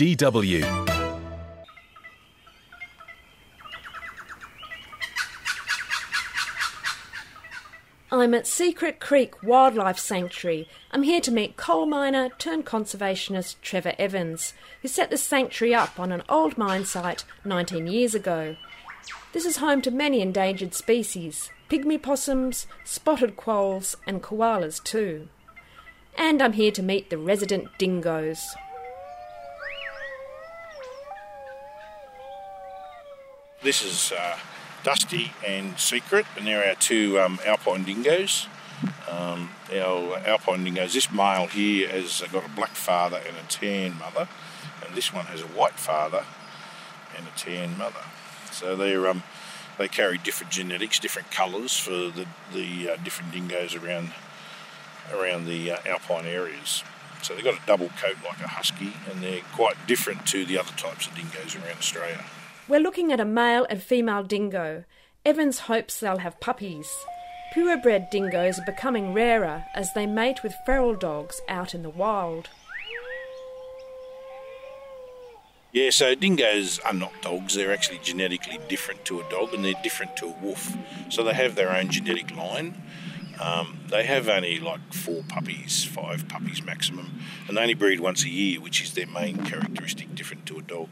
DW. 0.00 0.64
I'm 8.10 8.32
at 8.32 8.46
Secret 8.46 8.98
Creek 8.98 9.42
Wildlife 9.42 9.98
Sanctuary. 9.98 10.66
I'm 10.90 11.02
here 11.02 11.20
to 11.20 11.30
meet 11.30 11.58
coal 11.58 11.84
miner 11.84 12.30
turned 12.38 12.64
conservationist 12.64 13.56
Trevor 13.60 13.92
Evans, 13.98 14.54
who 14.80 14.88
set 14.88 15.10
the 15.10 15.18
sanctuary 15.18 15.74
up 15.74 16.00
on 16.00 16.12
an 16.12 16.22
old 16.30 16.56
mine 16.56 16.86
site 16.86 17.24
19 17.44 17.86
years 17.86 18.14
ago. 18.14 18.56
This 19.34 19.44
is 19.44 19.58
home 19.58 19.82
to 19.82 19.90
many 19.90 20.22
endangered 20.22 20.72
species 20.72 21.50
pygmy 21.68 22.00
possums, 22.00 22.66
spotted 22.84 23.36
quolls, 23.36 23.98
and 24.06 24.22
koalas 24.22 24.82
too. 24.82 25.28
And 26.16 26.40
I'm 26.40 26.54
here 26.54 26.72
to 26.72 26.82
meet 26.82 27.10
the 27.10 27.18
resident 27.18 27.68
dingoes. 27.76 28.56
This 33.62 33.84
is 33.84 34.12
uh, 34.12 34.38
Dusty 34.84 35.34
and 35.46 35.78
Secret, 35.78 36.24
and 36.34 36.46
they're 36.46 36.66
our 36.66 36.76
two 36.76 37.20
um, 37.20 37.38
alpine 37.44 37.84
dingoes. 37.84 38.46
Um, 39.06 39.50
our 39.70 40.16
alpine 40.20 40.64
dingoes, 40.64 40.94
this 40.94 41.12
male 41.12 41.46
here 41.46 41.86
has 41.90 42.22
got 42.32 42.46
a 42.46 42.48
black 42.48 42.70
father 42.70 43.18
and 43.18 43.36
a 43.36 43.46
tan 43.50 43.98
mother, 43.98 44.30
and 44.82 44.96
this 44.96 45.12
one 45.12 45.26
has 45.26 45.42
a 45.42 45.46
white 45.46 45.74
father 45.74 46.24
and 47.14 47.26
a 47.26 47.38
tan 47.38 47.76
mother. 47.76 48.00
So 48.50 48.76
they're 48.76 49.06
um, 49.06 49.24
they 49.76 49.88
carry 49.88 50.16
different 50.16 50.50
genetics, 50.50 50.98
different 50.98 51.30
colours 51.30 51.78
for 51.78 51.90
the 51.90 52.26
the 52.54 52.92
uh, 52.92 52.96
different 53.04 53.30
dingoes 53.30 53.74
around 53.74 54.14
around 55.12 55.44
the 55.44 55.72
uh, 55.72 55.78
alpine 55.84 56.24
areas. 56.24 56.82
So 57.20 57.34
they've 57.34 57.44
got 57.44 57.62
a 57.62 57.66
double 57.66 57.90
coat 57.90 58.16
like 58.24 58.40
a 58.40 58.48
husky, 58.48 58.94
and 59.10 59.22
they're 59.22 59.42
quite 59.52 59.86
different 59.86 60.24
to 60.28 60.46
the 60.46 60.56
other 60.56 60.72
types 60.78 61.06
of 61.06 61.14
dingoes 61.14 61.54
around 61.54 61.76
Australia. 61.76 62.24
We're 62.70 62.78
looking 62.78 63.10
at 63.10 63.18
a 63.18 63.24
male 63.24 63.66
and 63.68 63.82
female 63.82 64.22
dingo. 64.22 64.84
Evans 65.26 65.58
hopes 65.58 65.98
they'll 65.98 66.18
have 66.18 66.38
puppies. 66.38 66.88
Purebred 67.52 68.10
dingoes 68.10 68.60
are 68.60 68.64
becoming 68.64 69.12
rarer 69.12 69.64
as 69.74 69.92
they 69.92 70.06
mate 70.06 70.44
with 70.44 70.54
feral 70.64 70.94
dogs 70.94 71.40
out 71.48 71.74
in 71.74 71.82
the 71.82 71.90
wild. 71.90 72.48
Yeah, 75.72 75.90
so 75.90 76.14
dingoes 76.14 76.78
are 76.84 76.92
not 76.92 77.10
dogs. 77.22 77.56
They're 77.56 77.72
actually 77.72 77.98
genetically 78.04 78.60
different 78.68 79.04
to 79.06 79.20
a 79.20 79.28
dog 79.28 79.52
and 79.52 79.64
they're 79.64 79.74
different 79.82 80.16
to 80.18 80.26
a 80.26 80.36
wolf. 80.40 80.76
So 81.08 81.24
they 81.24 81.34
have 81.34 81.56
their 81.56 81.76
own 81.76 81.90
genetic 81.90 82.30
line. 82.36 82.80
Um, 83.40 83.80
they 83.88 84.04
have 84.04 84.28
only 84.28 84.60
like 84.60 84.92
four 84.92 85.24
puppies, 85.28 85.82
five 85.82 86.28
puppies 86.28 86.62
maximum, 86.62 87.18
and 87.48 87.56
they 87.56 87.62
only 87.62 87.74
breed 87.74 87.98
once 87.98 88.22
a 88.22 88.28
year, 88.28 88.60
which 88.60 88.80
is 88.80 88.92
their 88.92 89.06
main 89.08 89.38
characteristic, 89.38 90.14
different 90.14 90.46
to 90.46 90.58
a 90.58 90.62
dog. 90.62 90.88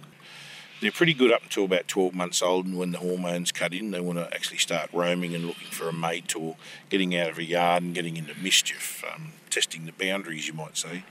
They're 0.81 0.93
pretty 0.93 1.15
good 1.15 1.33
up 1.33 1.43
until 1.43 1.65
about 1.65 1.89
12 1.89 2.15
months 2.15 2.41
old, 2.41 2.67
and 2.67 2.79
when 2.79 2.93
the 2.93 2.99
hormones 2.99 3.51
cut 3.51 3.75
in, 3.75 3.91
they 3.91 4.01
want 4.01 4.19
to 4.19 4.33
actually 4.33 4.59
start 4.59 4.91
roaming 4.93 5.35
and 5.35 5.45
looking 5.45 5.69
for 5.71 5.89
a 5.89 5.93
mate 5.93 6.37
or 6.37 6.57
getting 6.89 7.17
out 7.17 7.31
of 7.31 7.39
a 7.39 7.45
yard 7.45 7.83
and 7.83 7.95
getting 7.95 8.17
into 8.17 8.35
mischief, 8.41 9.03
um, 9.13 9.33
testing 9.51 9.87
the 9.87 9.93
boundaries, 9.93 10.47
you 10.47 10.55
might 10.55 10.77
say, 10.77 11.03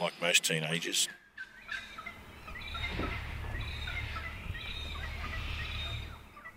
like 0.00 0.12
most 0.20 0.42
teenagers. 0.42 1.08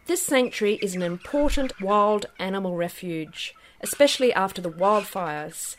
This 0.08 0.24
sanctuary 0.24 0.80
is 0.82 0.96
an 0.96 1.04
important 1.04 1.80
wild 1.80 2.26
animal 2.40 2.76
refuge, 2.76 3.54
especially 3.82 4.34
after 4.34 4.60
the 4.60 4.72
wildfires. 4.72 5.76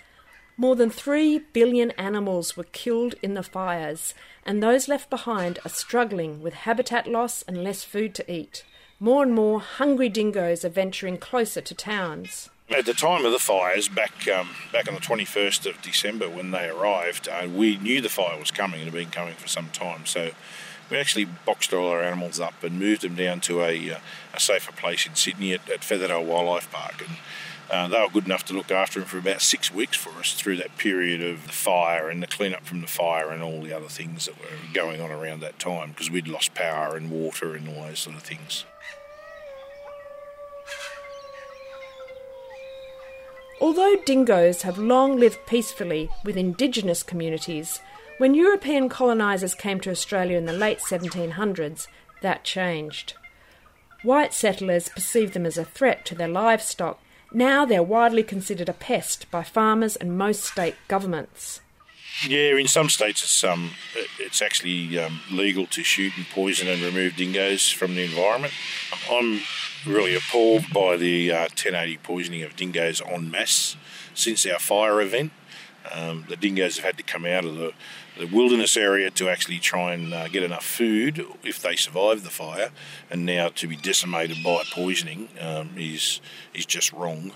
More 0.61 0.77
than 0.77 0.91
3 0.91 1.39
billion 1.55 1.91
animals 1.93 2.55
were 2.55 2.65
killed 2.65 3.15
in 3.23 3.33
the 3.33 3.43
fires, 3.43 4.13
and 4.45 4.63
those 4.63 4.89
left 4.89 5.09
behind 5.09 5.59
are 5.65 5.71
struggling 5.71 6.43
with 6.43 6.53
habitat 6.53 7.07
loss 7.07 7.41
and 7.49 7.65
less 7.65 7.83
food 7.83 8.15
to 8.17 8.31
eat. 8.31 8.63
More 8.99 9.23
and 9.23 9.35
more 9.35 9.61
hungry 9.61 10.11
dingoes 10.11 10.63
are 10.63 10.69
venturing 10.69 11.17
closer 11.17 11.63
to 11.63 11.75
towns. 11.75 12.51
At 12.69 12.85
the 12.85 12.93
time 12.93 13.25
of 13.25 13.33
the 13.33 13.39
fires, 13.39 13.89
back 13.89 14.29
um, 14.29 14.51
back 14.71 14.87
on 14.87 14.93
the 14.93 15.01
21st 15.01 15.65
of 15.65 15.81
December 15.81 16.29
when 16.29 16.51
they 16.51 16.69
arrived, 16.69 17.27
uh, 17.27 17.49
we 17.49 17.79
knew 17.79 18.03
the 18.03 18.11
fire 18.11 18.39
was 18.39 18.51
coming 18.51 18.83
and 18.83 18.91
had 18.91 18.93
been 18.93 19.11
coming 19.11 19.37
for 19.37 19.49
some 19.49 19.71
time. 19.71 20.05
So 20.05 20.33
we 20.91 20.99
actually 20.99 21.25
boxed 21.25 21.73
all 21.73 21.89
our 21.89 22.03
animals 22.03 22.39
up 22.39 22.63
and 22.63 22.79
moved 22.79 23.01
them 23.01 23.15
down 23.15 23.41
to 23.49 23.63
a, 23.63 23.93
uh, 23.93 23.99
a 24.35 24.41
safer 24.41 24.73
place 24.73 25.07
in 25.07 25.15
Sydney 25.15 25.55
at, 25.55 25.71
at 25.71 25.81
Featherdale 25.81 26.27
Wildlife 26.27 26.71
Park. 26.71 27.03
And 27.09 27.17
uh, 27.71 27.89
they 27.89 28.01
were 28.01 28.09
good 28.09 28.27
enough 28.27 28.45
to 28.47 28.55
look 28.55 28.71
after 28.71 29.01
him 29.01 29.07
for 29.07 29.19
about 29.19 29.41
six 29.41 29.73
weeks 29.73 29.97
for 29.97 30.11
us 30.19 30.33
through 30.33 30.57
that 30.57 30.77
period 30.77 31.23
of 31.23 31.47
the 31.47 31.53
fire 31.53 32.09
and 32.09 32.23
the 32.23 32.27
cleanup 32.27 32.65
from 32.65 32.81
the 32.81 32.87
fire 32.87 33.31
and 33.31 33.43
all 33.43 33.63
the 33.63 33.73
other 33.73 33.89
things 33.89 34.27
that 34.27 34.39
were 34.39 34.57
going 34.75 35.01
on 35.01 35.11
around 35.11 35.41
that 35.41 35.59
time 35.59 35.91
because 35.91 36.11
we'd 36.11 36.29
lost 36.29 36.55
power 36.55 36.97
and 36.97 37.11
water 37.11 37.55
and 37.55 37.69
all 37.69 37.85
those 37.85 38.01
sort 38.01 38.17
of 38.17 38.23
things. 38.23 38.65
Although 43.61 43.97
dingoes 44.07 44.63
have 44.63 44.79
long 44.79 45.19
lived 45.19 45.39
peacefully 45.47 46.09
with 46.25 46.37
indigenous 46.37 47.03
communities, 47.03 47.81
when 48.17 48.35
European 48.35 48.89
colonisers 48.89 49.55
came 49.55 49.81
to 49.81 49.91
Australia 49.91 50.39
in 50.39 50.47
the 50.47 50.53
late 50.53 50.79
1700s, 50.79 51.87
that 52.23 52.43
changed. 52.43 53.15
White 54.03 54.33
settlers 54.33 54.89
perceived 54.89 55.35
them 55.35 55.45
as 55.45 55.59
a 55.59 55.65
threat 55.65 56.07
to 56.07 56.15
their 56.15 56.29
livestock. 56.29 56.99
Now 57.33 57.65
they're 57.65 57.83
widely 57.83 58.23
considered 58.23 58.69
a 58.69 58.73
pest 58.73 59.31
by 59.31 59.43
farmers 59.43 59.97
and 59.97 60.19
most 60.19 60.45
state 60.45 60.75
governments. 60.89 61.61
Yeah, 62.27 62.57
in 62.57 62.69
some 62.69 62.91
states 62.91 63.23
it's 63.23 63.45
um 63.45 63.71
it's 64.19 64.43
actually 64.43 64.99
um, 64.99 65.21
legal 65.31 65.67
to 65.69 65.83
shoot 65.83 66.13
and 66.17 66.27
poison 66.29 66.69
and 66.69 66.83
remove 66.83 67.17
dingoes 67.17 67.71
from 67.71 67.95
the 67.95 68.03
environment. 68.03 68.53
I'm 69.11 69.41
really 69.87 70.15
appalled 70.15 70.65
by 70.73 70.97
the 70.97 71.33
uh, 71.33 71.41
1080 71.43 71.99
poisoning 71.99 72.43
of 72.43 72.57
dingoes 72.57 73.01
en 73.01 73.31
masse 73.31 73.77
since 74.13 74.45
our 74.45 74.59
fire 74.59 75.01
event. 75.01 75.33
Um, 75.91 76.27
the 76.29 76.37
dingoes 76.37 76.77
have 76.77 76.85
had 76.85 76.97
to 76.99 77.03
come 77.03 77.25
out 77.25 77.45
of 77.45 77.55
the, 77.55 77.73
the 78.21 78.27
wilderness 78.27 78.77
area 78.77 79.11
to 79.11 79.31
actually 79.31 79.59
try 79.59 79.95
and 79.95 80.13
uh, 80.13 80.29
get 80.29 80.43
enough 80.43 80.65
food 80.65 81.27
if 81.43 81.61
they 81.61 81.75
survive 81.75 82.23
the 82.23 82.31
fire, 82.31 82.71
and 83.11 83.25
now 83.25 83.49
to 83.49 83.67
be 83.67 83.77
decimated 83.77 84.37
by 84.45 84.63
poisoning 84.73 85.29
um, 85.41 85.71
is 85.77 86.21
is 86.55 86.67
just 86.67 86.93
wrong. 86.93 87.33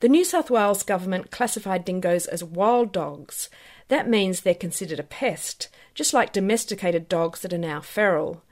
The 0.00 0.08
New 0.08 0.24
South 0.24 0.50
Wales 0.50 0.82
government 0.82 1.30
classified 1.30 1.84
dingoes 1.84 2.26
as 2.26 2.42
wild 2.42 2.90
dogs. 2.90 3.50
That 3.88 4.08
means 4.08 4.40
they're 4.40 4.54
considered 4.54 4.98
a 4.98 5.04
pest, 5.04 5.68
just 5.94 6.14
like 6.14 6.32
domesticated 6.32 7.08
dogs 7.08 7.40
that 7.40 7.52
are 7.52 7.58
now 7.58 7.80
feral. 7.80 8.42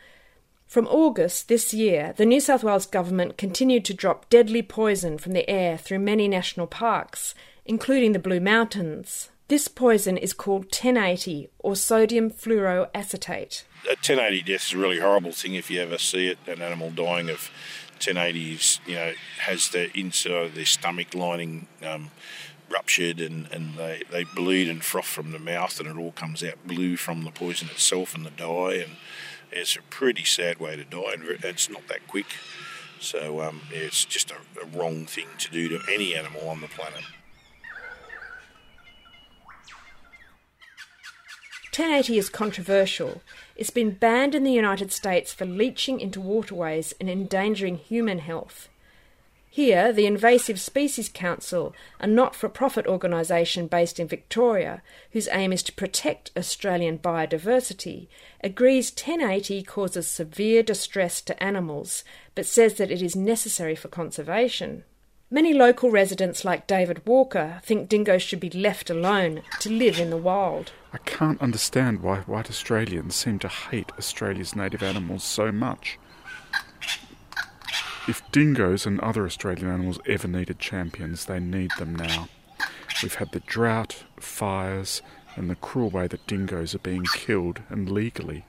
From 0.66 0.86
August 0.86 1.48
this 1.48 1.74
year, 1.74 2.14
the 2.16 2.26
New 2.26 2.40
South 2.40 2.64
Wales 2.64 2.86
government 2.86 3.36
continued 3.36 3.84
to 3.86 3.94
drop 3.94 4.28
deadly 4.28 4.62
poison 4.62 5.18
from 5.18 5.32
the 5.32 5.48
air 5.48 5.76
through 5.76 5.98
many 5.98 6.28
national 6.28 6.66
parks, 6.66 7.34
including 7.64 8.12
the 8.12 8.18
Blue 8.18 8.40
Mountains. 8.40 9.30
This 9.52 9.68
poison 9.68 10.16
is 10.16 10.32
called 10.32 10.62
1080 10.72 11.50
or 11.58 11.76
sodium 11.76 12.30
fluoroacetate. 12.30 13.64
A 13.84 13.88
1080 13.88 14.42
death 14.44 14.64
is 14.64 14.72
a 14.72 14.78
really 14.78 14.98
horrible 14.98 15.32
thing 15.32 15.54
if 15.56 15.70
you 15.70 15.78
ever 15.82 15.98
see 15.98 16.28
it. 16.28 16.38
An 16.46 16.62
animal 16.62 16.90
dying 16.90 17.28
of 17.28 17.50
1080s, 18.00 18.78
you 18.86 18.94
know, 18.94 19.12
has 19.40 19.68
the 19.68 19.94
inside 19.94 20.32
of 20.32 20.54
their 20.54 20.64
stomach 20.64 21.14
lining 21.14 21.66
um, 21.84 22.12
ruptured 22.70 23.20
and, 23.20 23.46
and 23.52 23.74
they, 23.74 24.04
they 24.10 24.24
bleed 24.24 24.70
and 24.70 24.82
froth 24.82 25.04
from 25.04 25.32
the 25.32 25.38
mouth 25.38 25.78
and 25.78 25.86
it 25.86 26.00
all 26.00 26.12
comes 26.12 26.42
out 26.42 26.66
blue 26.66 26.96
from 26.96 27.24
the 27.24 27.30
poison 27.30 27.68
itself 27.68 28.14
and 28.14 28.24
the 28.24 28.30
dye. 28.30 28.76
And 28.76 28.92
it's 29.50 29.76
a 29.76 29.82
pretty 29.82 30.24
sad 30.24 30.60
way 30.60 30.76
to 30.76 30.84
die 30.84 31.12
and 31.12 31.24
it's 31.44 31.68
not 31.68 31.88
that 31.88 32.08
quick. 32.08 32.36
So 33.00 33.42
um, 33.42 33.60
it's 33.70 34.06
just 34.06 34.30
a, 34.30 34.36
a 34.62 34.64
wrong 34.64 35.04
thing 35.04 35.26
to 35.40 35.50
do 35.50 35.68
to 35.68 35.80
any 35.92 36.14
animal 36.14 36.48
on 36.48 36.62
the 36.62 36.68
planet. 36.68 37.04
1080 41.74 42.18
is 42.18 42.28
controversial. 42.28 43.22
It's 43.56 43.70
been 43.70 43.92
banned 43.92 44.34
in 44.34 44.44
the 44.44 44.52
United 44.52 44.92
States 44.92 45.32
for 45.32 45.46
leaching 45.46 46.00
into 46.00 46.20
waterways 46.20 46.92
and 47.00 47.08
endangering 47.08 47.78
human 47.78 48.18
health. 48.18 48.68
Here, 49.48 49.90
the 49.90 50.04
Invasive 50.04 50.60
Species 50.60 51.08
Council, 51.08 51.74
a 51.98 52.06
not 52.06 52.34
for 52.34 52.50
profit 52.50 52.86
organisation 52.86 53.68
based 53.68 53.98
in 53.98 54.06
Victoria, 54.06 54.82
whose 55.12 55.28
aim 55.32 55.50
is 55.50 55.62
to 55.62 55.72
protect 55.72 56.30
Australian 56.36 56.98
biodiversity, 56.98 58.06
agrees 58.44 58.90
1080 58.90 59.62
causes 59.62 60.06
severe 60.06 60.62
distress 60.62 61.22
to 61.22 61.42
animals, 61.42 62.04
but 62.34 62.44
says 62.44 62.74
that 62.74 62.90
it 62.90 63.00
is 63.00 63.16
necessary 63.16 63.74
for 63.74 63.88
conservation. 63.88 64.84
Many 65.32 65.54
local 65.54 65.90
residents, 65.90 66.44
like 66.44 66.66
David 66.66 67.06
Walker, 67.06 67.62
think 67.64 67.88
dingoes 67.88 68.20
should 68.20 68.38
be 68.38 68.50
left 68.50 68.90
alone 68.90 69.40
to 69.60 69.70
live 69.70 69.98
in 69.98 70.10
the 70.10 70.18
wild. 70.18 70.72
I 70.92 70.98
can't 70.98 71.40
understand 71.40 72.02
why 72.02 72.18
white 72.18 72.50
Australians 72.50 73.14
seem 73.14 73.38
to 73.38 73.48
hate 73.48 73.92
Australia's 73.96 74.54
native 74.54 74.82
animals 74.82 75.24
so 75.24 75.50
much. 75.50 75.98
If 78.06 78.20
dingoes 78.30 78.84
and 78.84 79.00
other 79.00 79.24
Australian 79.24 79.70
animals 79.70 80.00
ever 80.04 80.28
needed 80.28 80.58
champions, 80.58 81.24
they 81.24 81.40
need 81.40 81.70
them 81.78 81.96
now. 81.96 82.28
We've 83.02 83.14
had 83.14 83.32
the 83.32 83.40
drought, 83.40 84.04
fires, 84.20 85.00
and 85.34 85.48
the 85.48 85.54
cruel 85.54 85.88
way 85.88 86.08
that 86.08 86.26
dingoes 86.26 86.74
are 86.74 86.80
being 86.80 87.04
killed 87.14 87.62
and 87.70 87.90
legally. 87.90 88.44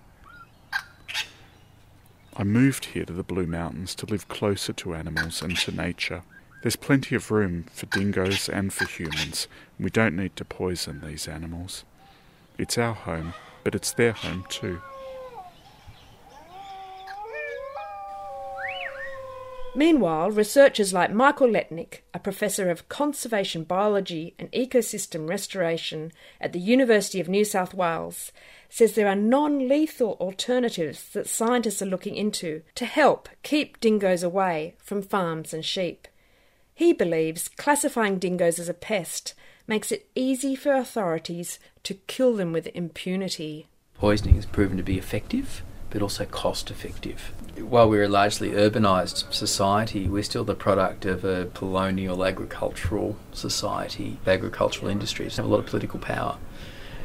I 2.36 2.44
moved 2.44 2.88
here 2.88 3.06
to 3.06 3.14
the 3.14 3.24
Blue 3.24 3.48
Mountains 3.48 3.96
to 3.96 4.06
live 4.06 4.28
closer 4.28 4.74
to 4.74 4.96
animals 4.96 5.42
and 5.42 5.56
to 5.60 5.72
nature. 5.72 6.24
There's 6.64 6.78
plenty 6.78 7.14
of 7.14 7.30
room 7.30 7.66
for 7.74 7.88
dingoes 7.88 8.48
and 8.48 8.72
for 8.72 8.86
humans. 8.86 9.50
We 9.78 9.90
don't 9.90 10.16
need 10.16 10.38
to 10.38 10.46
poison 10.46 11.02
these 11.02 11.28
animals. 11.28 11.84
It's 12.58 12.78
our 12.78 12.94
home, 12.94 13.34
but 13.66 13.76
it's 13.76 13.92
their 13.92 14.14
home 14.14 14.46
too. 14.48 14.82
Meanwhile, 19.76 20.32
researchers 20.32 20.94
like 20.94 21.12
Michael 21.12 21.50
Letnic, 21.50 22.06
a 22.14 22.20
professor 22.20 22.70
of 22.70 22.88
conservation 22.88 23.66
biology 23.66 24.34
and 24.40 24.50
ecosystem 24.54 25.28
restoration 25.28 26.14
at 26.40 26.54
the 26.54 26.60
University 26.60 27.20
of 27.20 27.28
New 27.28 27.44
South 27.44 27.74
Wales, 27.74 28.32
says 28.70 28.94
there 28.94 29.10
are 29.10 29.16
non 29.16 29.68
lethal 29.68 30.16
alternatives 30.22 31.10
that 31.10 31.28
scientists 31.28 31.82
are 31.82 31.88
looking 31.88 32.16
into 32.16 32.62
to 32.76 32.86
help 32.86 33.28
keep 33.42 33.82
dingoes 33.82 34.24
away 34.24 34.76
from 34.78 35.02
farms 35.02 35.54
and 35.54 35.66
sheep. 35.66 36.08
He 36.76 36.94
believes 36.94 37.50
classifying 37.50 38.20
dingoes 38.20 38.60
as 38.60 38.70
a 38.70 38.74
pest 38.74 39.34
makes 39.68 39.92
it 39.92 40.10
easy 40.16 40.56
for 40.56 40.74
authorities 40.74 41.60
to 41.84 41.94
kill 42.08 42.36
them 42.36 42.52
with 42.52 42.68
impunity. 42.74 43.68
Poisoning 43.96 44.36
has 44.36 44.46
proven 44.46 44.78
to 44.78 44.84
be 44.84 44.98
effective 44.98 45.64
but 45.94 46.02
also 46.02 46.26
cost 46.26 46.72
effective. 46.72 47.32
While 47.56 47.88
we're 47.88 48.06
a 48.06 48.10
largely 48.10 48.50
urbanised 48.50 49.32
society, 49.32 50.08
we're 50.08 50.24
still 50.24 50.44
the 50.44 50.56
product 50.56 51.06
of 51.06 51.24
a 51.24 51.46
colonial 51.54 52.26
agricultural 52.26 53.16
society. 53.32 54.18
Agricultural 54.26 54.90
industries 54.90 55.36
have 55.36 55.46
a 55.46 55.48
lot 55.48 55.60
of 55.60 55.68
political 55.68 56.00
power. 56.00 56.40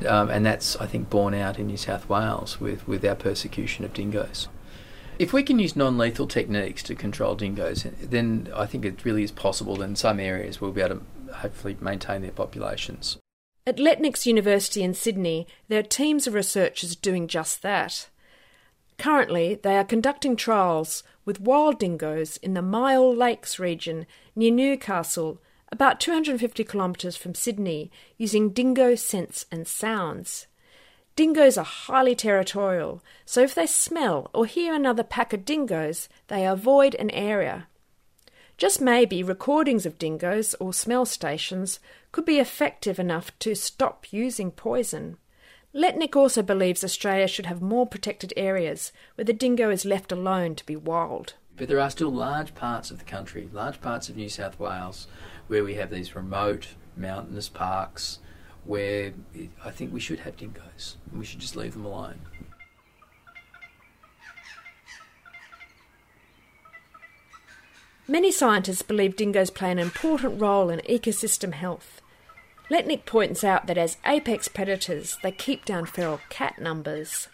Um, 0.08 0.30
and 0.30 0.46
that's, 0.46 0.74
I 0.76 0.86
think, 0.86 1.10
borne 1.10 1.34
out 1.34 1.58
in 1.58 1.66
New 1.66 1.76
South 1.76 2.08
Wales 2.08 2.60
with, 2.60 2.88
with 2.88 3.04
our 3.04 3.14
persecution 3.14 3.84
of 3.84 3.92
dingoes. 3.92 4.48
If 5.18 5.32
we 5.32 5.42
can 5.42 5.58
use 5.58 5.74
non 5.74 5.98
lethal 5.98 6.28
techniques 6.28 6.82
to 6.84 6.94
control 6.94 7.34
dingoes, 7.34 7.84
then 8.00 8.52
I 8.54 8.66
think 8.66 8.84
it 8.84 9.04
really 9.04 9.24
is 9.24 9.32
possible 9.32 9.76
that 9.76 9.84
in 9.84 9.96
some 9.96 10.20
areas 10.20 10.60
we'll 10.60 10.70
be 10.70 10.80
able 10.80 11.00
to 11.00 11.34
hopefully 11.34 11.76
maintain 11.80 12.22
their 12.22 12.30
populations. 12.30 13.18
At 13.66 13.78
Letnic's 13.78 14.26
University 14.26 14.82
in 14.82 14.94
Sydney, 14.94 15.46
there 15.66 15.80
are 15.80 15.82
teams 15.82 16.26
of 16.26 16.34
researchers 16.34 16.94
doing 16.94 17.26
just 17.26 17.62
that. 17.62 18.08
Currently, 18.96 19.56
they 19.56 19.76
are 19.76 19.84
conducting 19.84 20.36
trials 20.36 21.02
with 21.24 21.40
wild 21.40 21.78
dingoes 21.78 22.36
in 22.38 22.54
the 22.54 22.62
Myall 22.62 23.16
Lakes 23.16 23.58
region 23.58 24.06
near 24.36 24.52
Newcastle, 24.52 25.40
about 25.70 26.00
250 26.00 26.64
kilometres 26.64 27.16
from 27.16 27.34
Sydney, 27.34 27.90
using 28.16 28.50
dingo 28.50 28.94
scents 28.94 29.46
and 29.50 29.66
sounds. 29.66 30.46
Dingoes 31.18 31.58
are 31.58 31.64
highly 31.64 32.14
territorial, 32.14 33.02
so 33.24 33.42
if 33.42 33.52
they 33.52 33.66
smell 33.66 34.30
or 34.32 34.46
hear 34.46 34.72
another 34.72 35.02
pack 35.02 35.32
of 35.32 35.44
dingoes, 35.44 36.08
they 36.28 36.46
avoid 36.46 36.94
an 36.94 37.10
area. 37.10 37.66
Just 38.56 38.80
maybe 38.80 39.24
recordings 39.24 39.84
of 39.84 39.98
dingoes 39.98 40.54
or 40.60 40.72
smell 40.72 41.04
stations 41.04 41.80
could 42.12 42.24
be 42.24 42.38
effective 42.38 43.00
enough 43.00 43.36
to 43.40 43.56
stop 43.56 44.12
using 44.12 44.52
poison. 44.52 45.16
Letnic 45.72 46.14
also 46.14 46.40
believes 46.40 46.84
Australia 46.84 47.26
should 47.26 47.46
have 47.46 47.60
more 47.60 47.84
protected 47.84 48.32
areas 48.36 48.92
where 49.16 49.24
the 49.24 49.32
dingo 49.32 49.70
is 49.70 49.84
left 49.84 50.12
alone 50.12 50.54
to 50.54 50.66
be 50.66 50.76
wild. 50.76 51.34
But 51.56 51.66
there 51.66 51.80
are 51.80 51.90
still 51.90 52.12
large 52.12 52.54
parts 52.54 52.92
of 52.92 52.98
the 53.00 53.04
country, 53.04 53.48
large 53.52 53.80
parts 53.80 54.08
of 54.08 54.16
New 54.16 54.28
South 54.28 54.60
Wales, 54.60 55.08
where 55.48 55.64
we 55.64 55.74
have 55.74 55.90
these 55.90 56.14
remote 56.14 56.68
mountainous 56.96 57.48
parks 57.48 58.20
where 58.68 59.14
I 59.64 59.70
think 59.70 59.94
we 59.94 59.98
should 59.98 60.20
have 60.20 60.36
dingoes 60.36 60.98
and 61.10 61.18
we 61.18 61.24
should 61.24 61.40
just 61.40 61.56
leave 61.56 61.72
them 61.72 61.86
alone. 61.86 62.20
Many 68.06 68.30
scientists 68.30 68.82
believe 68.82 69.16
dingoes 69.16 69.48
play 69.48 69.70
an 69.70 69.78
important 69.78 70.40
role 70.40 70.68
in 70.68 70.80
ecosystem 70.80 71.54
health. 71.54 72.02
Letnic 72.70 73.06
points 73.06 73.42
out 73.42 73.66
that 73.68 73.78
as 73.78 73.96
apex 74.04 74.48
predators, 74.48 75.16
they 75.22 75.32
keep 75.32 75.64
down 75.64 75.86
feral 75.86 76.20
cat 76.28 76.58
numbers. 76.60 77.28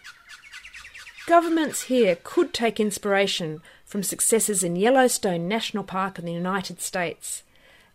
Governments 1.27 1.83
here 1.83 2.17
could 2.23 2.53
take 2.53 2.79
inspiration 2.79 3.61
from 3.83 4.03
successes 4.03 4.63
in 4.63 4.77
Yellowstone 4.77 5.49
National 5.49 5.83
Park 5.83 6.17
in 6.17 6.23
the 6.23 6.31
United 6.31 6.81
States. 6.81 7.43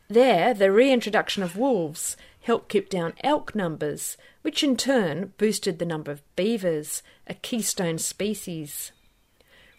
There, 0.08 0.52
the 0.52 0.72
reintroduction 0.72 1.42
of 1.42 1.56
wolves 1.56 2.16
helped 2.42 2.68
keep 2.68 2.88
down 2.88 3.12
elk 3.22 3.54
numbers, 3.54 4.16
which 4.42 4.62
in 4.62 4.76
turn 4.76 5.32
boosted 5.38 5.78
the 5.78 5.84
number 5.84 6.10
of 6.10 6.22
beavers, 6.36 7.02
a 7.26 7.34
keystone 7.34 7.98
species. 7.98 8.92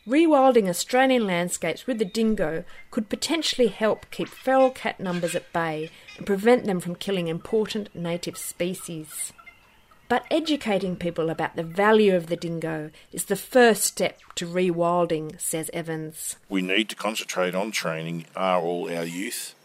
Rewilding 0.07 0.67
Australian 0.67 1.27
landscapes 1.27 1.85
with 1.85 1.99
the 1.99 2.05
dingo 2.05 2.63
could 2.89 3.07
potentially 3.07 3.67
help 3.67 4.09
keep 4.09 4.27
feral 4.27 4.71
cat 4.71 4.99
numbers 4.99 5.35
at 5.35 5.53
bay 5.53 5.91
and 6.17 6.25
prevent 6.25 6.65
them 6.65 6.79
from 6.79 6.95
killing 6.95 7.27
important 7.27 7.93
native 7.93 8.37
species. 8.37 9.31
But 10.09 10.25
educating 10.29 10.95
people 10.95 11.29
about 11.29 11.55
the 11.55 11.63
value 11.63 12.15
of 12.15 12.27
the 12.27 12.35
dingo 12.35 12.89
is 13.13 13.25
the 13.25 13.35
first 13.35 13.83
step 13.83 14.19
to 14.35 14.47
rewilding, 14.47 15.39
says 15.39 15.69
Evans. 15.71 16.35
We 16.49 16.61
need 16.61 16.89
to 16.89 16.95
concentrate 16.95 17.55
on 17.55 17.71
training 17.71 18.25
our 18.35 18.61
all 18.61 18.93
our 18.93 19.05
youth 19.05 19.55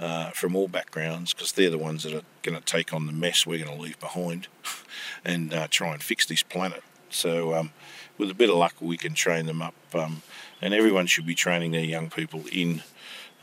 uh, 0.00 0.30
from 0.30 0.56
all 0.56 0.66
backgrounds 0.66 1.34
because 1.34 1.52
they're 1.52 1.70
the 1.70 1.78
ones 1.78 2.02
that 2.02 2.14
are 2.14 2.22
going 2.42 2.58
to 2.58 2.64
take 2.64 2.92
on 2.92 3.06
the 3.06 3.12
mess 3.12 3.46
we're 3.46 3.62
going 3.62 3.76
to 3.76 3.82
leave 3.82 4.00
behind 4.00 4.48
and 5.24 5.52
uh, 5.52 5.68
try 5.70 5.92
and 5.92 6.02
fix 6.02 6.26
this 6.26 6.42
planet. 6.42 6.82
So, 7.10 7.54
um, 7.54 7.72
with 8.18 8.30
a 8.30 8.34
bit 8.34 8.50
of 8.50 8.56
luck, 8.56 8.74
we 8.80 8.96
can 8.96 9.14
train 9.14 9.46
them 9.46 9.62
up. 9.62 9.74
Um, 9.92 10.22
and 10.62 10.74
everyone 10.74 11.06
should 11.06 11.26
be 11.26 11.34
training 11.34 11.72
their 11.72 11.84
young 11.84 12.10
people 12.10 12.44
in 12.52 12.82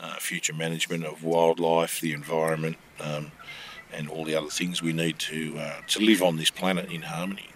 uh, 0.00 0.16
future 0.16 0.54
management 0.54 1.04
of 1.04 1.24
wildlife, 1.24 2.00
the 2.00 2.12
environment, 2.12 2.76
um, 3.00 3.32
and 3.92 4.08
all 4.08 4.24
the 4.24 4.34
other 4.34 4.50
things 4.50 4.82
we 4.82 4.92
need 4.92 5.18
to 5.18 5.56
uh, 5.58 5.80
to 5.88 6.00
live 6.00 6.22
on 6.22 6.36
this 6.36 6.50
planet 6.50 6.90
in 6.90 7.02
harmony. 7.02 7.50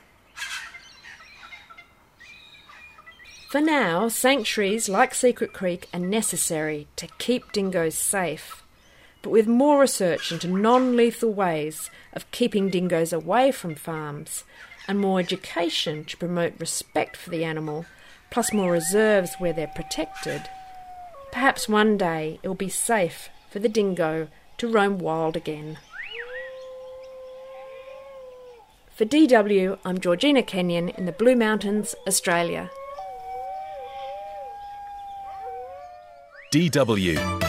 For 3.49 3.61
now, 3.61 4.09
sanctuaries 4.09 4.89
like 4.89 5.15
Secret 5.15 5.53
Creek 5.53 5.89
are 5.93 6.01
necessary 6.01 6.87
to 6.97 7.07
keep 7.19 7.53
dingoes 7.53 7.95
safe. 7.95 8.63
But 9.23 9.31
with 9.31 9.47
more 9.47 9.81
research 9.81 10.33
into 10.33 10.49
non 10.49 10.97
lethal 10.97 11.33
ways 11.33 11.91
of 12.13 12.31
keeping 12.33 12.69
dingoes 12.69 13.13
away 13.13 13.53
from 13.53 13.77
farms, 13.77 14.45
and 14.89 14.99
more 14.99 15.21
education 15.21 16.05
to 16.05 16.17
promote 16.17 16.59
respect 16.59 17.17
for 17.17 17.31
the 17.31 17.45
animal, 17.45 17.87
plus 18.31 18.53
more 18.53 18.73
reserves 18.73 19.35
where 19.39 19.53
they're 19.53 19.69
protected, 19.69 20.43
perhaps 21.31 21.69
one 21.69 21.97
day 21.97 22.41
it 22.43 22.49
will 22.49 22.55
be 22.55 22.69
safe 22.69 23.29
for 23.49 23.61
the 23.61 23.69
dingo 23.69 24.29
to 24.59 24.69
roam 24.69 24.99
wild 24.99 25.37
again. 25.37 25.79
For 28.95 29.05
DW, 29.05 29.79
I'm 29.85 29.99
Georgina 29.99 30.43
Kenyon 30.43 30.91
in 30.91 31.07
the 31.07 31.13
Blue 31.13 31.37
Mountains, 31.37 31.95
Australia. 32.07 32.71
DW 36.53 37.42